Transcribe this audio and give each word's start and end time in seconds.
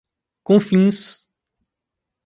Confins 0.45 0.99